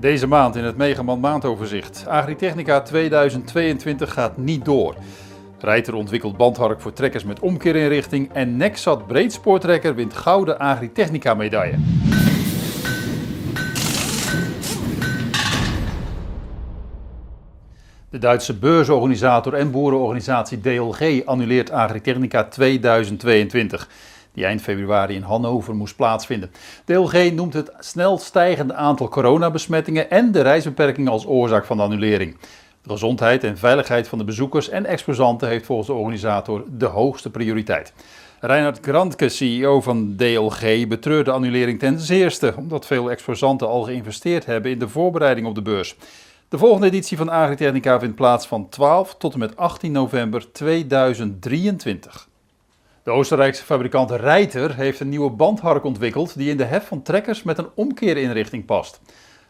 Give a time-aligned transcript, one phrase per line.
[0.00, 2.04] Deze maand in het Megaman maandoverzicht.
[2.06, 4.94] Agritechnica 2022 gaat niet door.
[5.58, 11.76] Reiter ontwikkelt bandhark voor trekkers met omkeerinrichting en Nexat breedspoortrekker wint gouden Agritechnica medaille.
[18.10, 23.88] De Duitse beursorganisator en boerenorganisatie DLG annuleert Agritechnica 2022
[24.32, 26.50] die eind februari in Hannover moest plaatsvinden.
[26.84, 32.36] DLG noemt het snel stijgende aantal coronabesmettingen en de reisbeperkingen als oorzaak van de annulering.
[32.82, 37.30] De gezondheid en veiligheid van de bezoekers en exposanten heeft volgens de organisator de hoogste
[37.30, 37.92] prioriteit.
[38.40, 44.46] Reinhard Grantke, CEO van DLG, betreurt de annulering ten zeerste, omdat veel exposanten al geïnvesteerd
[44.46, 45.96] hebben in de voorbereiding op de beurs.
[46.48, 52.28] De volgende editie van Agritechnica vindt plaats van 12 tot en met 18 november 2023.
[53.02, 57.42] De Oostenrijkse fabrikant Reiter heeft een nieuwe bandhark ontwikkeld die in de hef van trekkers
[57.42, 59.00] met een omkeerinrichting past.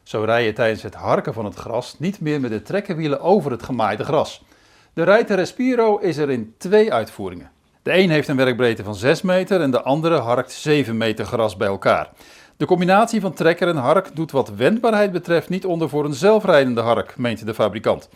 [0.03, 3.51] Zo rij je tijdens het harken van het gras niet meer met de trekkerwielen over
[3.51, 4.45] het gemaaide gras.
[4.93, 7.51] De Reiter Respiro is er in twee uitvoeringen.
[7.83, 11.57] De een heeft een werkbreedte van 6 meter en de andere harkt 7 meter gras
[11.57, 12.11] bij elkaar.
[12.57, 16.81] De combinatie van trekker en hark doet wat wendbaarheid betreft niet onder voor een zelfrijdende
[16.81, 18.09] hark, meent de fabrikant.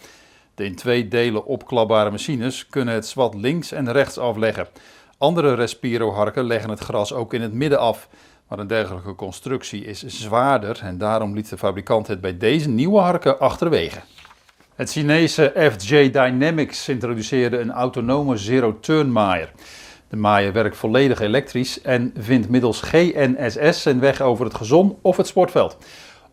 [0.55, 4.67] De in twee delen opklapbare machines kunnen het zwart links en rechts afleggen.
[5.19, 8.09] Andere Respiro-harken leggen het gras ook in het midden af.
[8.49, 12.99] Maar een dergelijke constructie is zwaarder en daarom liet de fabrikant het bij deze nieuwe
[12.99, 14.01] harken achterwege.
[14.75, 19.53] Het Chinese FJ Dynamics introduceerde een autonome zero-turn maaier.
[20.09, 25.17] De maaier werkt volledig elektrisch en vindt middels GNSS zijn weg over het gezon of
[25.17, 25.77] het sportveld.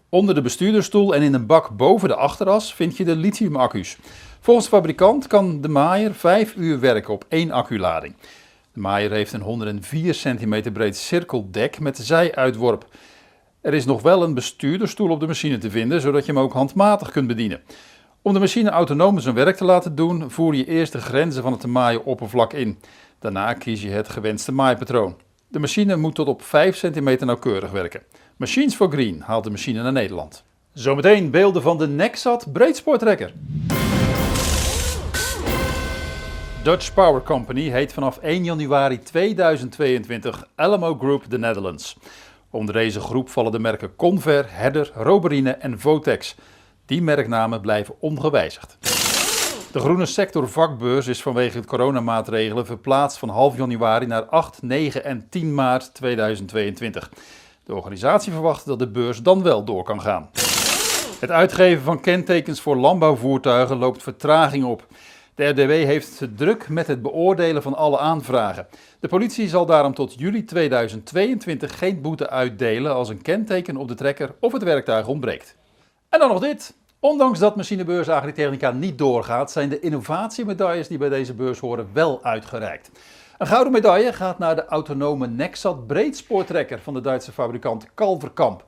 [0.09, 3.98] Onder de bestuurdersstoel en in een bak boven de achteras vind je de lithiumaccu's.
[4.40, 8.16] Volgens de fabrikant kan de maaier 5 uur werken op één acculading.
[8.74, 12.86] De maaier heeft een 104 cm breed cirkeldek met zijuitworp.
[13.62, 16.54] Er is nog wel een bestuurderstoel op de machine te vinden, zodat je hem ook
[16.54, 17.62] handmatig kunt bedienen.
[18.22, 21.52] Om de machine autonoom zijn werk te laten doen, voer je eerst de grenzen van
[21.52, 22.80] het te maaien oppervlak in.
[23.20, 25.16] Daarna kies je het gewenste maaipatroon.
[25.48, 28.02] De machine moet tot op 5 cm nauwkeurig werken.
[28.38, 30.44] Machines for Green haalt de machine naar Nederland.
[30.74, 33.34] Zometeen beelden van de Nexat breedsportrekker.
[36.64, 41.98] Dutch Power Company heet vanaf 1 januari 2022 Alamo Group The Netherlands.
[42.50, 46.36] Onder deze groep vallen de merken Conver, Herder, Roberine en Votex.
[46.86, 48.78] Die merknamen blijven ongewijzigd.
[49.72, 55.04] De groene sector vakbeurs is vanwege het coronamaatregelen verplaatst van half januari naar 8, 9
[55.04, 57.12] en 10 maart 2022.
[57.64, 60.30] De organisatie verwacht dat de beurs dan wel door kan gaan.
[61.20, 64.88] Het uitgeven van kentekens voor landbouwvoertuigen loopt vertraging op.
[65.36, 68.68] De RDW heeft druk met het beoordelen van alle aanvragen.
[69.00, 73.94] De politie zal daarom tot juli 2022 geen boete uitdelen als een kenteken op de
[73.94, 75.56] trekker of het werktuig ontbreekt.
[76.09, 76.74] En dan nog dit.
[77.00, 82.24] Ondanks dat machinebeurs Agritechnica niet doorgaat, zijn de innovatiemedailles die bij deze beurs horen wel
[82.24, 82.92] uitgereikt.
[83.38, 88.66] Een gouden medaille gaat naar de autonome Nexat breedspoortrekker van de Duitse fabrikant Kalverkamp.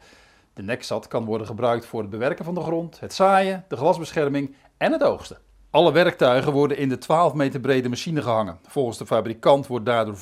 [0.54, 4.56] De Nexat kan worden gebruikt voor het bewerken van de grond, het zaaien, de glasbescherming
[4.78, 5.38] en het oogsten.
[5.74, 8.58] Alle werktuigen worden in de 12 meter brede machine gehangen.
[8.68, 10.20] Volgens de fabrikant wordt daardoor 95%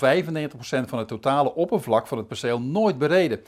[0.85, 3.39] van het totale oppervlak van het perceel nooit bereden.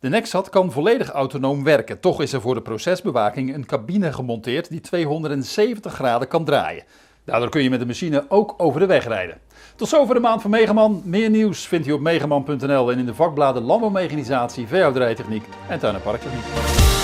[0.00, 2.00] De Nexat kan volledig autonoom werken.
[2.00, 6.84] Toch is er voor de procesbewaking een cabine gemonteerd die 270 graden kan draaien.
[7.24, 9.38] Daardoor kun je met de machine ook over de weg rijden.
[9.76, 11.02] Tot zover de maand van Megaman.
[11.04, 16.02] Meer nieuws vindt u op megaman.nl en in de vakbladen Landbouwmechanisatie, Veehouderijtechniek en Tuin- en
[16.02, 17.01] Parktechniek.